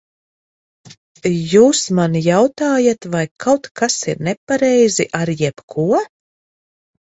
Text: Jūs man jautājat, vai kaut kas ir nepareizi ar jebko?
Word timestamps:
Jūs 1.51 1.81
man 1.99 2.17
jautājat, 2.27 3.07
vai 3.17 3.21
kaut 3.45 3.69
kas 3.83 3.99
ir 4.15 4.25
nepareizi 4.29 5.07
ar 5.21 5.33
jebko? 5.45 5.87